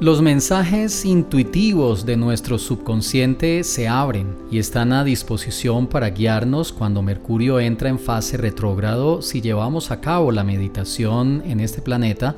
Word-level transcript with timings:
Los 0.00 0.22
mensajes 0.22 1.04
intuitivos 1.04 2.06
de 2.06 2.16
nuestro 2.16 2.56
subconsciente 2.56 3.62
se 3.64 3.86
abren 3.86 4.34
y 4.50 4.58
están 4.58 4.94
a 4.94 5.04
disposición 5.04 5.88
para 5.88 6.08
guiarnos 6.08 6.72
cuando 6.72 7.02
Mercurio 7.02 7.60
entra 7.60 7.90
en 7.90 7.98
fase 7.98 8.38
retrógrado 8.38 9.20
si 9.20 9.42
llevamos 9.42 9.90
a 9.90 10.00
cabo 10.00 10.32
la 10.32 10.42
meditación 10.42 11.42
en 11.44 11.60
este 11.60 11.82
planeta, 11.82 12.34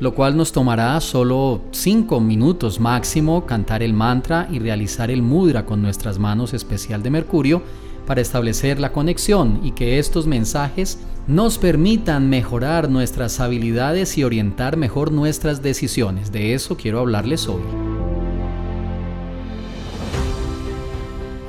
lo 0.00 0.14
cual 0.14 0.36
nos 0.36 0.52
tomará 0.52 1.00
solo 1.00 1.62
5 1.70 2.20
minutos 2.20 2.78
máximo 2.78 3.46
cantar 3.46 3.82
el 3.82 3.94
mantra 3.94 4.46
y 4.52 4.58
realizar 4.58 5.10
el 5.10 5.22
mudra 5.22 5.64
con 5.64 5.80
nuestras 5.80 6.18
manos 6.18 6.52
especial 6.52 7.02
de 7.02 7.08
Mercurio 7.08 7.62
para 8.08 8.22
establecer 8.22 8.80
la 8.80 8.90
conexión 8.90 9.60
y 9.62 9.72
que 9.72 9.98
estos 9.98 10.26
mensajes 10.26 10.98
nos 11.26 11.58
permitan 11.58 12.30
mejorar 12.30 12.88
nuestras 12.88 13.38
habilidades 13.38 14.16
y 14.16 14.24
orientar 14.24 14.78
mejor 14.78 15.12
nuestras 15.12 15.60
decisiones. 15.62 16.32
De 16.32 16.54
eso 16.54 16.78
quiero 16.78 17.00
hablarles 17.00 17.46
hoy. 17.48 17.60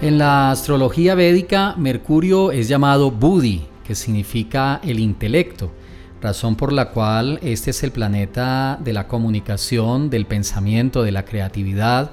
En 0.02 0.18
la 0.18 0.52
astrología 0.52 1.16
védica, 1.16 1.76
Mercurio 1.78 2.52
es 2.52 2.68
llamado 2.68 3.10
Buddhi, 3.10 3.66
que 3.86 3.96
significa 3.96 4.82
el 4.84 5.00
intelecto, 5.00 5.72
razón 6.22 6.58
por 6.58 6.74
la 6.74 6.90
cual 6.90 7.40
este 7.42 7.72
es 7.72 7.84
el 7.84 7.94
planeta 7.94 8.78
de 8.84 8.92
la 8.92 9.08
comunicación, 9.08 10.10
del 10.10 10.26
pensamiento, 10.26 11.04
de 11.04 11.14
la 11.14 11.24
creatividad, 11.24 12.12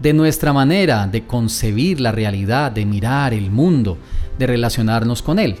de 0.00 0.12
nuestra 0.12 0.52
manera 0.52 1.06
de 1.06 1.26
concebir 1.26 2.00
la 2.00 2.12
realidad, 2.12 2.72
de 2.72 2.84
mirar 2.84 3.32
el 3.34 3.50
mundo, 3.50 3.98
de 4.38 4.46
relacionarnos 4.46 5.22
con 5.22 5.38
él. 5.38 5.56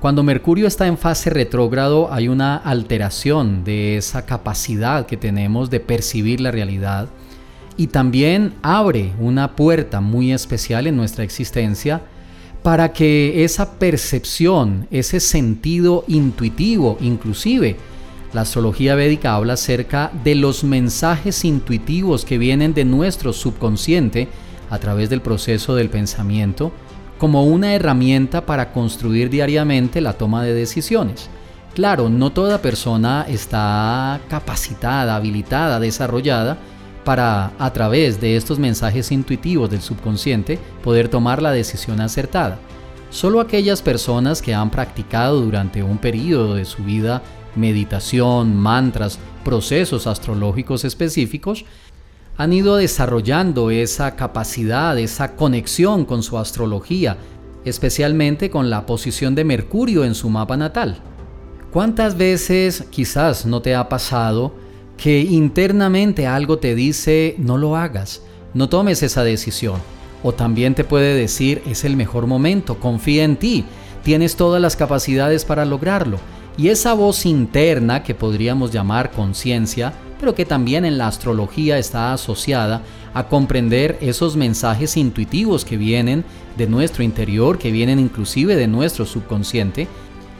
Cuando 0.00 0.22
Mercurio 0.22 0.66
está 0.66 0.86
en 0.86 0.96
fase 0.96 1.28
retrógrado 1.28 2.12
hay 2.12 2.28
una 2.28 2.56
alteración 2.56 3.64
de 3.64 3.98
esa 3.98 4.24
capacidad 4.24 5.04
que 5.04 5.18
tenemos 5.18 5.68
de 5.68 5.80
percibir 5.80 6.40
la 6.40 6.50
realidad 6.50 7.08
y 7.76 7.88
también 7.88 8.54
abre 8.62 9.12
una 9.18 9.56
puerta 9.56 10.00
muy 10.00 10.32
especial 10.32 10.86
en 10.86 10.96
nuestra 10.96 11.22
existencia 11.22 12.00
para 12.62 12.92
que 12.92 13.44
esa 13.44 13.78
percepción, 13.78 14.86
ese 14.90 15.20
sentido 15.20 16.04
intuitivo 16.08 16.96
inclusive, 17.00 17.76
la 18.32 18.42
astrología 18.42 18.94
védica 18.94 19.34
habla 19.34 19.54
acerca 19.54 20.10
de 20.24 20.34
los 20.34 20.62
mensajes 20.62 21.44
intuitivos 21.44 22.24
que 22.24 22.38
vienen 22.38 22.74
de 22.74 22.84
nuestro 22.84 23.32
subconsciente 23.32 24.28
a 24.70 24.78
través 24.78 25.10
del 25.10 25.20
proceso 25.20 25.74
del 25.74 25.90
pensamiento 25.90 26.72
como 27.18 27.44
una 27.44 27.74
herramienta 27.74 28.46
para 28.46 28.72
construir 28.72 29.28
diariamente 29.28 30.00
la 30.00 30.14
toma 30.14 30.42
de 30.42 30.54
decisiones. 30.54 31.28
Claro, 31.74 32.08
no 32.08 32.30
toda 32.30 32.62
persona 32.62 33.26
está 33.28 34.20
capacitada, 34.28 35.16
habilitada, 35.16 35.78
desarrollada 35.80 36.56
para 37.04 37.52
a 37.58 37.72
través 37.72 38.20
de 38.20 38.36
estos 38.36 38.58
mensajes 38.58 39.12
intuitivos 39.12 39.70
del 39.70 39.80
subconsciente 39.80 40.58
poder 40.82 41.08
tomar 41.08 41.42
la 41.42 41.50
decisión 41.50 42.00
acertada. 42.00 42.58
Solo 43.10 43.40
aquellas 43.40 43.82
personas 43.82 44.40
que 44.40 44.54
han 44.54 44.70
practicado 44.70 45.40
durante 45.40 45.82
un 45.82 45.98
periodo 45.98 46.54
de 46.54 46.64
su 46.64 46.84
vida 46.84 47.22
meditación, 47.56 48.56
mantras, 48.56 49.18
procesos 49.44 50.06
astrológicos 50.06 50.84
específicos, 50.84 51.64
han 52.36 52.52
ido 52.52 52.76
desarrollando 52.76 53.70
esa 53.70 54.16
capacidad, 54.16 54.98
esa 54.98 55.36
conexión 55.36 56.04
con 56.04 56.22
su 56.22 56.38
astrología, 56.38 57.18
especialmente 57.64 58.48
con 58.48 58.70
la 58.70 58.86
posición 58.86 59.34
de 59.34 59.44
Mercurio 59.44 60.04
en 60.04 60.14
su 60.14 60.30
mapa 60.30 60.56
natal. 60.56 61.02
¿Cuántas 61.72 62.16
veces 62.16 62.84
quizás 62.90 63.46
no 63.46 63.62
te 63.62 63.74
ha 63.74 63.88
pasado 63.88 64.54
que 64.96 65.20
internamente 65.20 66.26
algo 66.26 66.58
te 66.58 66.74
dice 66.74 67.34
no 67.38 67.58
lo 67.58 67.76
hagas, 67.76 68.22
no 68.54 68.68
tomes 68.68 69.02
esa 69.02 69.22
decisión? 69.22 69.80
O 70.22 70.32
también 70.32 70.74
te 70.74 70.84
puede 70.84 71.14
decir 71.14 71.62
es 71.66 71.84
el 71.84 71.96
mejor 71.96 72.26
momento, 72.26 72.80
confía 72.80 73.24
en 73.24 73.36
ti, 73.36 73.64
tienes 74.02 74.36
todas 74.36 74.60
las 74.60 74.76
capacidades 74.76 75.44
para 75.44 75.64
lograrlo. 75.64 76.18
Y 76.60 76.68
esa 76.68 76.92
voz 76.92 77.24
interna 77.24 78.02
que 78.02 78.14
podríamos 78.14 78.70
llamar 78.70 79.12
conciencia, 79.12 79.94
pero 80.20 80.34
que 80.34 80.44
también 80.44 80.84
en 80.84 80.98
la 80.98 81.06
astrología 81.06 81.78
está 81.78 82.12
asociada 82.12 82.82
a 83.14 83.28
comprender 83.28 83.96
esos 84.02 84.36
mensajes 84.36 84.98
intuitivos 84.98 85.64
que 85.64 85.78
vienen 85.78 86.22
de 86.58 86.66
nuestro 86.66 87.02
interior, 87.02 87.56
que 87.56 87.70
vienen 87.70 87.98
inclusive 87.98 88.56
de 88.56 88.66
nuestro 88.66 89.06
subconsciente, 89.06 89.88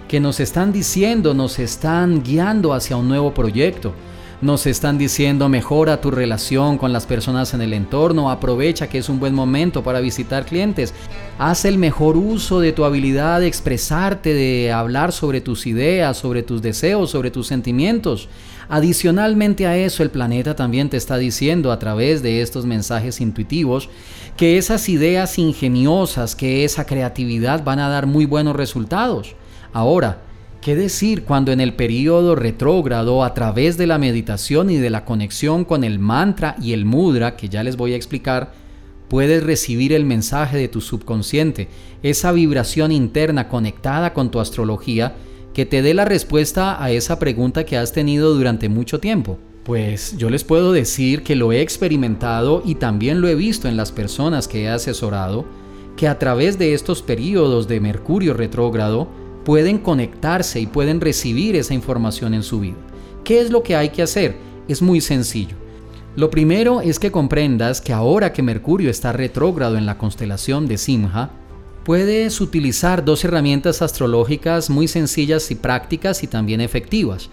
que 0.08 0.20
nos 0.20 0.40
están 0.40 0.72
diciendo, 0.72 1.32
nos 1.32 1.58
están 1.58 2.22
guiando 2.22 2.74
hacia 2.74 2.98
un 2.98 3.08
nuevo 3.08 3.32
proyecto, 3.32 3.94
nos 4.40 4.66
están 4.66 4.96
diciendo 4.96 5.48
mejora 5.48 6.00
tu 6.00 6.10
relación 6.10 6.78
con 6.78 6.92
las 6.92 7.06
personas 7.06 7.52
en 7.52 7.60
el 7.60 7.74
entorno, 7.74 8.30
aprovecha 8.30 8.88
que 8.88 8.98
es 8.98 9.08
un 9.08 9.20
buen 9.20 9.34
momento 9.34 9.82
para 9.82 10.00
visitar 10.00 10.46
clientes, 10.46 10.94
haz 11.38 11.64
el 11.64 11.76
mejor 11.76 12.16
uso 12.16 12.60
de 12.60 12.72
tu 12.72 12.84
habilidad 12.84 13.40
de 13.40 13.46
expresarte, 13.46 14.32
de 14.32 14.72
hablar 14.72 15.12
sobre 15.12 15.40
tus 15.40 15.66
ideas, 15.66 16.16
sobre 16.16 16.42
tus 16.42 16.62
deseos, 16.62 17.10
sobre 17.10 17.30
tus 17.30 17.46
sentimientos. 17.46 18.28
Adicionalmente 18.68 19.66
a 19.66 19.76
eso, 19.76 20.02
el 20.02 20.10
planeta 20.10 20.54
también 20.54 20.88
te 20.88 20.96
está 20.96 21.18
diciendo 21.18 21.72
a 21.72 21.78
través 21.78 22.22
de 22.22 22.40
estos 22.40 22.66
mensajes 22.66 23.20
intuitivos 23.20 23.88
que 24.36 24.58
esas 24.58 24.88
ideas 24.88 25.38
ingeniosas, 25.38 26.36
que 26.36 26.64
esa 26.64 26.86
creatividad 26.86 27.64
van 27.64 27.80
a 27.80 27.88
dar 27.88 28.06
muy 28.06 28.26
buenos 28.26 28.54
resultados. 28.54 29.34
Ahora, 29.72 30.22
¿Qué 30.60 30.76
decir 30.76 31.24
cuando 31.24 31.52
en 31.52 31.60
el 31.62 31.72
periodo 31.72 32.34
retrógrado, 32.34 33.24
a 33.24 33.32
través 33.32 33.78
de 33.78 33.86
la 33.86 33.96
meditación 33.96 34.68
y 34.68 34.76
de 34.76 34.90
la 34.90 35.06
conexión 35.06 35.64
con 35.64 35.84
el 35.84 35.98
mantra 35.98 36.54
y 36.60 36.74
el 36.74 36.84
mudra, 36.84 37.34
que 37.34 37.48
ya 37.48 37.62
les 37.62 37.78
voy 37.78 37.94
a 37.94 37.96
explicar, 37.96 38.52
puedes 39.08 39.42
recibir 39.42 39.94
el 39.94 40.04
mensaje 40.04 40.58
de 40.58 40.68
tu 40.68 40.82
subconsciente, 40.82 41.68
esa 42.02 42.30
vibración 42.32 42.92
interna 42.92 43.48
conectada 43.48 44.12
con 44.12 44.30
tu 44.30 44.38
astrología, 44.38 45.14
que 45.54 45.64
te 45.64 45.80
dé 45.80 45.94
la 45.94 46.04
respuesta 46.04 46.82
a 46.82 46.90
esa 46.90 47.18
pregunta 47.18 47.64
que 47.64 47.78
has 47.78 47.94
tenido 47.94 48.34
durante 48.34 48.68
mucho 48.68 49.00
tiempo? 49.00 49.38
Pues 49.64 50.14
yo 50.18 50.28
les 50.28 50.44
puedo 50.44 50.72
decir 50.72 51.22
que 51.22 51.36
lo 51.36 51.52
he 51.52 51.62
experimentado 51.62 52.62
y 52.66 52.74
también 52.74 53.22
lo 53.22 53.28
he 53.28 53.34
visto 53.34 53.66
en 53.66 53.78
las 53.78 53.92
personas 53.92 54.46
que 54.46 54.64
he 54.64 54.68
asesorado, 54.68 55.46
que 55.96 56.06
a 56.06 56.18
través 56.18 56.58
de 56.58 56.74
estos 56.74 57.00
periodos 57.00 57.66
de 57.66 57.80
Mercurio 57.80 58.34
retrógrado, 58.34 59.08
pueden 59.44 59.78
conectarse 59.78 60.60
y 60.60 60.66
pueden 60.66 61.00
recibir 61.00 61.56
esa 61.56 61.74
información 61.74 62.34
en 62.34 62.42
su 62.42 62.60
vida. 62.60 62.76
¿Qué 63.24 63.40
es 63.40 63.50
lo 63.50 63.62
que 63.62 63.76
hay 63.76 63.90
que 63.90 64.02
hacer? 64.02 64.36
Es 64.68 64.82
muy 64.82 65.00
sencillo. 65.00 65.56
Lo 66.16 66.30
primero 66.30 66.80
es 66.80 66.98
que 66.98 67.12
comprendas 67.12 67.80
que 67.80 67.92
ahora 67.92 68.32
que 68.32 68.42
Mercurio 68.42 68.90
está 68.90 69.12
retrógrado 69.12 69.76
en 69.76 69.86
la 69.86 69.96
constelación 69.96 70.66
de 70.66 70.76
Simha, 70.76 71.30
puedes 71.84 72.40
utilizar 72.40 73.04
dos 73.04 73.24
herramientas 73.24 73.80
astrológicas 73.82 74.70
muy 74.70 74.88
sencillas 74.88 75.50
y 75.50 75.54
prácticas 75.54 76.22
y 76.22 76.26
también 76.26 76.60
efectivas. 76.60 77.30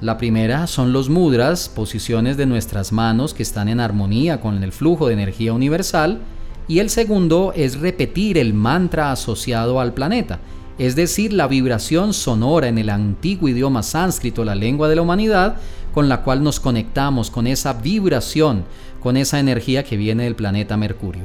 La 0.00 0.18
primera 0.18 0.66
son 0.66 0.92
los 0.92 1.08
mudras, 1.08 1.68
posiciones 1.68 2.36
de 2.36 2.46
nuestras 2.46 2.92
manos 2.92 3.34
que 3.34 3.42
están 3.42 3.68
en 3.68 3.80
armonía 3.80 4.40
con 4.40 4.62
el 4.62 4.72
flujo 4.72 5.06
de 5.06 5.14
energía 5.14 5.52
universal, 5.52 6.20
y 6.66 6.78
el 6.78 6.90
segundo 6.90 7.52
es 7.54 7.78
repetir 7.78 8.38
el 8.38 8.54
mantra 8.54 9.12
asociado 9.12 9.80
al 9.80 9.92
planeta 9.92 10.40
es 10.78 10.96
decir, 10.96 11.32
la 11.32 11.46
vibración 11.46 12.12
sonora 12.12 12.68
en 12.68 12.78
el 12.78 12.90
antiguo 12.90 13.48
idioma 13.48 13.82
sánscrito, 13.82 14.44
la 14.44 14.54
lengua 14.54 14.88
de 14.88 14.96
la 14.96 15.02
humanidad, 15.02 15.56
con 15.92 16.08
la 16.08 16.22
cual 16.22 16.42
nos 16.42 16.58
conectamos 16.58 17.30
con 17.30 17.46
esa 17.46 17.74
vibración, 17.74 18.64
con 19.00 19.16
esa 19.16 19.38
energía 19.38 19.84
que 19.84 19.96
viene 19.96 20.24
del 20.24 20.34
planeta 20.34 20.76
Mercurio. 20.76 21.22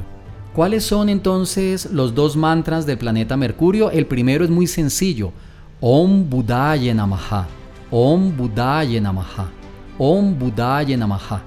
¿Cuáles 0.54 0.84
son 0.84 1.08
entonces 1.08 1.90
los 1.92 2.14
dos 2.14 2.36
mantras 2.36 2.86
del 2.86 2.98
planeta 2.98 3.36
Mercurio? 3.36 3.90
El 3.90 4.06
primero 4.06 4.44
es 4.44 4.50
muy 4.50 4.66
sencillo, 4.66 5.32
Om 5.80 6.28
Buddhaya 6.28 6.94
Namaha, 6.94 7.48
Om 7.90 8.36
Buddhaya 8.36 9.00
Namaha, 9.00 9.50
Om 9.98 10.38
Buddhaya 10.38 10.96
Namaha. 10.96 11.42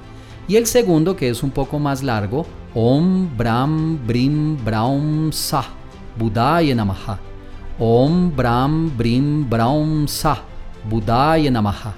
Y 0.47 0.57
el 0.57 0.65
segundo, 0.65 1.15
que 1.15 1.29
es 1.29 1.43
un 1.43 1.51
poco 1.51 1.79
más 1.79 2.03
largo, 2.03 2.45
Om 2.73 3.37
Brahm 3.37 3.99
Brim 4.05 4.57
Braum 4.63 5.31
Sah, 5.31 5.67
Buddhaya 6.17 6.75
Namaha. 6.75 7.32
Om 7.79 8.35
Brahm 8.35 8.95
Brim 8.95 9.49
Braum 9.49 10.07
Sa 10.07 10.43
Budaya 10.87 11.49
Namaha. 11.49 11.95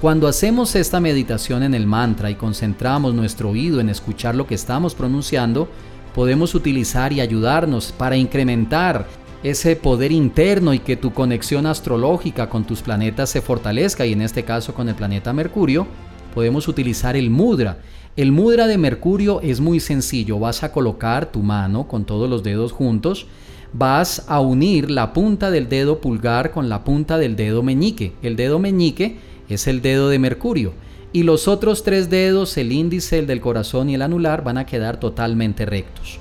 Cuando 0.00 0.26
hacemos 0.26 0.74
esta 0.74 1.00
meditación 1.00 1.62
en 1.62 1.74
el 1.74 1.86
mantra 1.86 2.30
y 2.30 2.34
concentramos 2.34 3.12
nuestro 3.12 3.50
oído 3.50 3.78
en 3.80 3.90
escuchar 3.90 4.34
lo 4.34 4.46
que 4.46 4.54
estamos 4.54 4.94
pronunciando, 4.94 5.68
podemos 6.14 6.54
utilizar 6.54 7.12
y 7.12 7.20
ayudarnos 7.20 7.92
para 7.92 8.16
incrementar 8.16 9.06
ese 9.42 9.76
poder 9.76 10.12
interno 10.12 10.72
y 10.72 10.78
que 10.78 10.96
tu 10.96 11.12
conexión 11.12 11.66
astrológica 11.66 12.48
con 12.48 12.64
tus 12.64 12.80
planetas 12.80 13.28
se 13.28 13.42
fortalezca 13.42 14.06
y 14.06 14.14
en 14.14 14.22
este 14.22 14.44
caso 14.44 14.72
con 14.72 14.88
el 14.88 14.94
planeta 14.94 15.34
Mercurio, 15.34 15.86
podemos 16.34 16.68
utilizar 16.68 17.16
el 17.16 17.28
mudra. 17.28 17.78
El 18.16 18.32
mudra 18.32 18.66
de 18.66 18.78
Mercurio 18.78 19.42
es 19.42 19.60
muy 19.60 19.78
sencillo, 19.78 20.38
vas 20.38 20.62
a 20.62 20.72
colocar 20.72 21.26
tu 21.26 21.42
mano 21.42 21.86
con 21.86 22.04
todos 22.06 22.30
los 22.30 22.42
dedos 22.42 22.72
juntos 22.72 23.26
vas 23.72 24.24
a 24.28 24.40
unir 24.40 24.90
la 24.90 25.12
punta 25.12 25.50
del 25.50 25.68
dedo 25.68 26.00
pulgar 26.00 26.50
con 26.50 26.68
la 26.68 26.84
punta 26.84 27.18
del 27.18 27.36
dedo 27.36 27.62
meñique. 27.62 28.12
El 28.22 28.36
dedo 28.36 28.58
meñique 28.58 29.18
es 29.48 29.66
el 29.66 29.82
dedo 29.82 30.08
de 30.08 30.18
Mercurio. 30.18 30.72
y 31.10 31.22
los 31.22 31.48
otros 31.48 31.84
tres 31.84 32.10
dedos, 32.10 32.58
el 32.58 32.70
índice, 32.70 33.18
el 33.18 33.26
del 33.26 33.40
corazón 33.40 33.88
y 33.88 33.94
el 33.94 34.02
anular, 34.02 34.44
van 34.44 34.58
a 34.58 34.66
quedar 34.66 35.00
totalmente 35.00 35.64
rectos. 35.64 36.18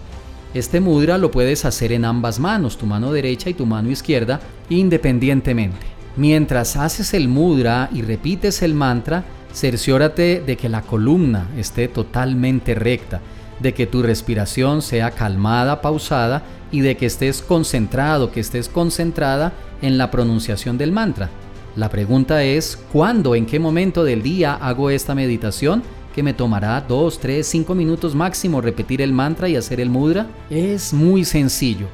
Este 0.54 0.80
mudra 0.80 1.18
lo 1.18 1.30
puedes 1.30 1.66
hacer 1.66 1.92
en 1.92 2.06
ambas 2.06 2.40
manos, 2.40 2.78
tu 2.78 2.86
mano 2.86 3.12
derecha 3.12 3.50
y 3.50 3.54
tu 3.54 3.66
mano 3.66 3.92
izquierda, 3.92 4.40
independientemente. 4.70 5.86
Mientras 6.16 6.78
haces 6.78 7.14
el 7.14 7.28
mudra 7.28 7.90
y 7.94 8.02
repites 8.02 8.62
el 8.62 8.74
mantra, 8.74 9.26
cerciórate 9.54 10.42
de 10.46 10.56
que 10.56 10.70
la 10.70 10.82
columna 10.82 11.50
esté 11.58 11.90
totalmente 11.90 12.74
recta, 12.74 13.20
de 13.59 13.74
que 13.74 13.88
tu 13.88 14.01
respiración 14.01 14.81
sea 14.81 15.12
calmada, 15.12 15.81
pausada 15.81 16.44
y 16.71 16.81
de 16.81 16.98
que 16.98 17.06
estés 17.06 17.42
concentrado, 17.42 18.31
que 18.31 18.39
estés 18.39 18.69
concentrada 18.69 19.54
en 19.81 19.98
la 19.98 20.12
pronunciación 20.12 20.77
del 20.77 20.92
mantra. 20.92 21.30
La 21.75 21.89
pregunta 21.89 22.44
es, 22.44 22.77
¿cuándo, 22.92 23.36
en 23.36 23.45
qué 23.45 23.59
momento 23.59 24.04
del 24.04 24.24
día 24.24 24.56
hago 24.56 24.89
esta 24.89 25.15
meditación? 25.15 25.83
que 26.18 26.24
me 26.24 26.33
tomará 26.33 26.81
2, 26.81 27.19
3, 27.19 27.45
5 27.45 27.75
minutos 27.75 28.15
máximo 28.15 28.59
repetir 28.59 29.04
el 29.04 29.13
mantra 29.13 29.50
y 29.50 29.56
hacer 29.56 29.80
el 29.80 29.92
mudra? 29.92 30.25
Es 30.50 30.92
muy 30.92 31.24
sencillo. 31.24 31.86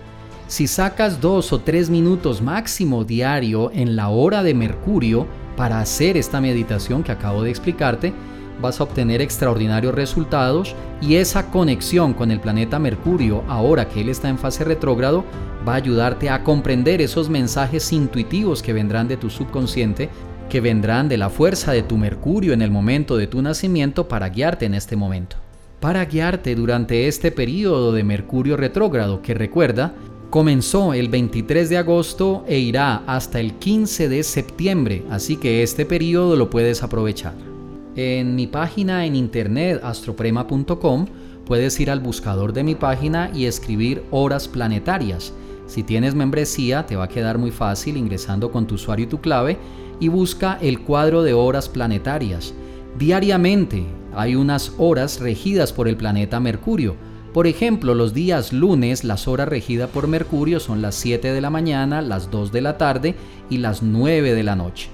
Si 0.48 0.66
sacas 0.66 1.20
2 1.20 1.52
o 1.52 1.60
3 1.60 1.90
minutos 1.90 2.42
máximo 2.42 3.04
diario 3.04 3.70
en 3.74 3.98
la 3.98 4.08
hora 4.08 4.42
de 4.42 4.54
Mercurio 4.54 5.28
para 5.58 5.82
hacer 5.82 6.16
esta 6.16 6.40
meditación 6.40 7.04
que 7.04 7.12
acabo 7.12 7.44
de 7.44 7.50
explicarte, 7.50 8.14
vas 8.62 8.80
a 8.80 8.84
obtener 8.84 9.22
extraordinarios 9.22 9.94
resultados 9.94 10.76
y 11.02 11.16
esa 11.16 11.52
conexión 11.52 12.14
con 12.14 12.32
el 12.32 12.40
planeta 12.40 12.80
Mercurio, 12.80 13.44
ahora 13.48 13.88
que 13.90 14.02
él 14.02 14.10
está 14.10 14.30
en 14.30 14.38
fase 14.38 14.64
retrógrado, 14.64 15.24
va 15.68 15.74
a 15.74 15.78
ayudarte 15.78 16.30
a 16.30 16.44
comprender 16.44 17.02
esos 17.02 17.30
mensajes 17.30 17.92
intuitivos 17.92 18.62
que 18.62 18.74
vendrán 18.74 19.08
de 19.08 19.18
tu 19.18 19.30
subconsciente, 19.30 20.10
que 20.50 20.62
vendrán 20.62 21.10
de 21.10 21.18
la 21.18 21.30
fuerza 21.30 21.72
de 21.72 21.84
tu 21.84 21.98
Mercurio 21.98 22.54
en 22.54 22.62
el 22.62 22.72
momento 22.72 23.18
de 23.18 23.28
tu 23.28 23.42
nacimiento 23.42 24.08
para 24.08 24.30
guiarte 24.30 24.66
en 24.66 24.76
este 24.76 24.96
momento. 24.96 25.38
Para 25.80 26.06
guiarte 26.06 26.56
durante 26.56 27.08
este 27.08 27.32
periodo 27.32 27.92
de 27.92 28.04
Mercurio 28.04 28.56
retrógrado 28.56 29.22
que 29.22 29.34
recuerda, 29.34 29.94
comenzó 30.30 30.94
el 30.94 31.10
23 31.10 31.70
de 31.70 31.78
agosto 31.78 32.46
e 32.48 32.58
irá 32.58 33.04
hasta 33.06 33.40
el 33.40 33.54
15 33.54 34.10
de 34.10 34.24
septiembre, 34.24 35.04
así 35.10 35.36
que 35.36 35.62
este 35.62 35.86
periodo 35.86 36.36
lo 36.36 36.50
puedes 36.50 36.82
aprovechar. 36.82 37.53
En 37.96 38.34
mi 38.34 38.48
página 38.48 39.06
en 39.06 39.16
internet 39.16 39.80
astroprema.com 39.84 41.06
puedes 41.46 41.80
ir 41.80 41.92
al 41.92 42.00
buscador 42.00 42.52
de 42.52 42.64
mi 42.64 42.74
página 42.74 43.30
y 43.36 43.46
escribir 43.46 44.04
horas 44.10 44.48
planetarias. 44.48 45.32
Si 45.68 45.84
tienes 45.84 46.16
membresía 46.16 46.88
te 46.88 46.96
va 46.96 47.04
a 47.04 47.10
quedar 47.10 47.38
muy 47.38 47.52
fácil 47.52 47.96
ingresando 47.98 48.52
con 48.52 48.66
tu 48.66 48.76
usuario 48.76 49.06
y 49.06 49.10
tu 49.10 49.22
clave 49.22 49.60
y 50.00 50.08
busca 50.08 50.58
el 50.60 50.80
cuadro 50.80 51.22
de 51.22 51.34
horas 51.34 51.70
planetarias. 51.70 52.56
Diariamente 52.98 53.86
hay 54.16 54.36
unas 54.36 54.74
horas 54.80 55.20
regidas 55.20 55.72
por 55.72 55.88
el 55.88 55.96
planeta 55.96 56.40
Mercurio. 56.40 56.96
Por 57.32 57.46
ejemplo, 57.46 57.94
los 57.94 58.16
días 58.16 58.54
lunes 58.54 59.04
las 59.04 59.28
horas 59.28 59.48
regidas 59.48 59.90
por 59.92 60.08
Mercurio 60.08 60.60
son 60.60 60.82
las 60.82 60.96
7 60.96 61.32
de 61.32 61.42
la 61.42 61.52
mañana, 61.52 62.02
las 62.02 62.32
2 62.32 62.52
de 62.52 62.62
la 62.62 62.80
tarde 62.80 63.14
y 63.52 63.60
las 63.60 63.84
9 63.84 64.34
de 64.34 64.44
la 64.44 64.56
noche. 64.56 64.90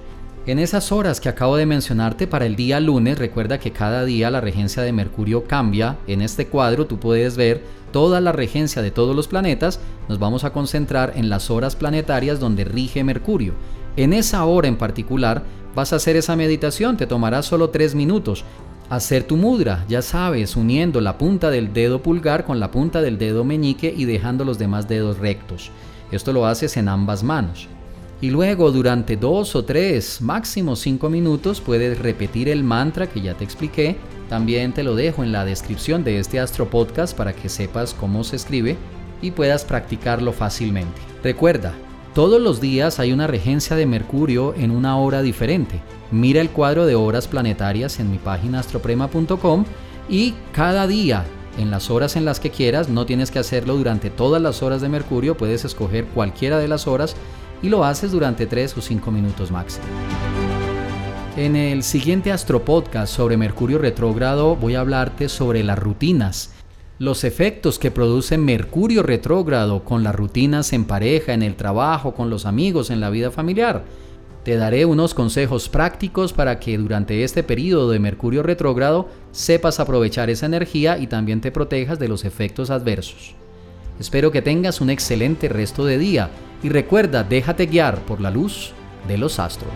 En 0.50 0.57
esas 0.57 0.92
horas 0.92 1.22
que 1.22 1.30
acabo 1.30 1.57
de 1.57 1.68
mencionarte 1.68 2.25
para 2.25 2.48
el 2.48 2.56
día 2.56 2.80
lunes, 2.80 3.19
recuerda 3.19 3.60
que 3.60 3.69
cada 3.69 4.04
día 4.04 4.31
la 4.31 4.42
regencia 4.42 4.81
de 4.81 4.92
Mercurio 4.92 5.44
cambia. 5.44 6.00
En 6.07 6.24
este 6.24 6.48
cuadro 6.48 6.88
tú 6.88 6.98
puedes 6.98 7.38
ver 7.38 7.62
toda 7.92 8.19
la 8.19 8.31
regencia 8.31 8.81
de 8.81 8.90
todos 8.90 9.16
los 9.16 9.28
planetas. 9.28 9.80
Nos 10.07 10.18
vamos 10.18 10.44
a 10.46 10.51
concentrar 10.51 11.13
en 11.16 11.30
las 11.30 11.51
horas 11.51 11.75
planetarias 11.75 12.40
donde 12.40 12.63
rige 12.63 13.04
Mercurio. 13.04 13.54
En 13.96 14.12
esa 14.12 14.44
hora 14.44 14.68
en 14.68 14.78
particular 14.78 15.44
vas 15.75 15.94
a 15.94 15.98
hacer 15.98 16.16
esa 16.16 16.36
meditación, 16.36 16.98
te 16.98 17.06
tomará 17.06 17.44
solo 17.44 17.69
tres 17.69 17.94
minutos. 17.94 18.44
Hacer 18.90 19.25
tu 19.25 19.38
mudra, 19.38 19.86
ya 19.88 20.02
sabes, 20.02 20.56
uniendo 20.56 21.00
la 21.00 21.19
punta 21.19 21.52
del 21.52 21.74
dedo 21.74 22.02
pulgar 22.02 22.44
con 22.44 22.60
la 22.60 22.72
punta 22.72 23.04
del 23.04 23.19
dedo 23.19 23.44
meñique 23.44 23.94
y 23.95 24.06
dejando 24.06 24.45
los 24.45 24.57
demás 24.57 24.88
dedos 24.88 25.19
rectos. 25.19 25.69
Esto 26.12 26.34
lo 26.34 26.48
haces 26.48 26.75
en 26.75 26.90
ambas 26.90 27.22
manos. 27.22 27.68
Y 28.21 28.31
luego 28.31 28.71
durante 28.71 29.16
dos 29.16 29.56
o 29.56 29.63
tres, 29.63 30.19
máximo 30.19 30.75
cinco 30.75 31.10
minutos 31.10 31.62
puedes 31.62 31.98
repetir 32.00 32.50
el 32.50 32.66
mantra 32.66 33.07
que 33.07 33.21
ya 33.21 33.33
te 33.33 33.45
expliqué. 33.45 33.95
También 34.27 34.74
te 34.74 34.83
lo 34.83 34.95
dejo 34.95 35.24
en 35.24 35.31
la 35.31 35.45
descripción 35.45 36.04
de 36.04 36.19
este 36.19 36.39
Astro 36.39 36.69
Podcast 36.69 37.16
para 37.16 37.33
que 37.33 37.48
sepas 37.48 37.94
cómo 37.94 38.25
se 38.25 38.36
escribe 38.36 38.75
y 39.21 39.31
puedas 39.31 39.63
practicarlo 39.63 40.33
fácilmente. 40.33 41.00
Recuerda, 41.24 41.74
todos 42.13 42.42
los 42.42 42.60
días 42.60 43.00
hay 43.00 43.13
una 43.13 43.25
regencia 43.25 43.77
de 43.77 43.86
Mercurio 43.86 44.54
en 44.56 44.71
una 44.71 44.98
hora 44.98 45.21
diferente. 45.21 45.81
Mira 46.12 46.42
el 46.42 46.50
cuadro 46.50 46.86
de 46.86 46.95
horas 46.95 47.27
planetarias 47.27 48.01
en 48.01 48.12
mi 48.12 48.18
página 48.18 48.60
astroprema.com 48.60 49.63
y 50.10 50.33
cada 50.51 50.88
día 50.88 51.24
en 51.57 51.71
las 51.71 51.89
horas 51.89 52.16
en 52.16 52.25
las 52.25 52.39
que 52.39 52.51
quieras, 52.51 52.89
no 52.89 53.06
tienes 53.06 53.31
que 53.31 53.39
hacerlo 53.39 53.75
durante 53.75 54.10
todas 54.10 54.42
las 54.42 54.63
horas 54.63 54.81
de 54.81 54.89
Mercurio, 54.89 55.36
puedes 55.36 55.66
escoger 55.66 56.06
cualquiera 56.06 56.57
de 56.57 56.69
las 56.69 56.88
horas 56.88 57.16
y 57.62 57.70
lo 57.70 57.84
haces 57.84 58.12
durante 58.12 58.46
3 58.46 58.78
o 58.78 58.82
5 58.82 59.12
minutos 59.12 59.52
máximo. 59.52 59.86
En 61.38 61.56
el 61.56 61.84
siguiente 61.84 62.32
Astro 62.32 62.66
Podcast 62.66 63.14
sobre 63.14 63.38
Mercurio 63.38 63.78
retrógrado 63.78 64.56
voy 64.56 64.76
a 64.76 64.82
hablarte 64.82 65.30
sobre 65.30 65.64
las 65.64 65.80
rutinas, 65.80 66.52
los 66.98 67.24
efectos 67.24 67.80
que 67.80 67.92
produce 67.92 68.38
Mercurio 68.38 69.04
retrógrado 69.04 69.86
con 69.86 70.04
las 70.04 70.14
rutinas 70.14 70.74
en 70.74 70.84
pareja, 70.84 71.34
en 71.34 71.44
el 71.44 71.56
trabajo, 71.56 72.14
con 72.14 72.30
los 72.30 72.46
amigos, 72.46 72.90
en 72.90 73.00
la 73.00 73.10
vida 73.10 73.32
familiar. 73.32 73.86
Te 74.44 74.58
daré 74.58 74.86
unos 74.86 75.14
consejos 75.14 75.70
prácticos 75.70 76.34
para 76.34 76.60
que 76.60 76.78
durante 76.78 77.24
este 77.24 77.44
periodo 77.44 77.90
de 77.90 78.00
Mercurio 78.00 78.44
retrógrado 78.44 79.08
sepas 79.32 79.80
aprovechar 79.80 80.30
esa 80.30 80.46
energía 80.46 80.98
y 80.98 81.08
también 81.08 81.40
te 81.40 81.52
protejas 81.52 82.00
de 82.00 82.10
los 82.10 82.26
efectos 82.26 82.70
adversos. 82.70 83.36
Espero 84.00 84.32
que 84.32 84.42
tengas 84.42 84.82
un 84.82 84.90
excelente 84.90 85.48
resto 85.48 85.86
de 85.86 85.98
día 85.98 86.30
y 86.62 86.70
recuerda, 86.70 87.24
déjate 87.24 87.66
guiar 87.66 88.00
por 88.00 88.22
la 88.22 88.32
luz 88.32 88.74
de 89.08 89.18
los 89.18 89.40
astros. 89.40 89.74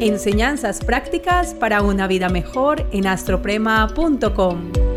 Enseñanzas 0.00 0.82
prácticas 0.82 1.54
para 1.54 1.82
una 1.82 2.06
vida 2.06 2.30
mejor 2.30 2.86
en 2.90 3.06
astroprema.com. 3.06 4.89